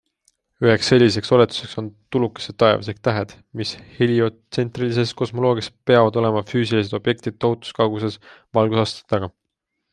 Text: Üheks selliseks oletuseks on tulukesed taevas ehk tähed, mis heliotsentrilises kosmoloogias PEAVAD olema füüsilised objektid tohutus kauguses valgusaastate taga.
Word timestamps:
Üheks 0.67 0.87
selliseks 0.91 1.33
oletuseks 1.35 1.77
on 1.81 1.89
tulukesed 2.15 2.57
taevas 2.63 2.89
ehk 2.93 3.03
tähed, 3.09 3.35
mis 3.61 3.75
heliotsentrilises 3.99 5.13
kosmoloogias 5.21 5.71
PEAVAD 5.91 6.17
olema 6.25 6.45
füüsilised 6.55 6.99
objektid 7.03 7.41
tohutus 7.45 7.81
kauguses 7.83 8.21
valgusaastate 8.61 9.17
taga. 9.17 9.35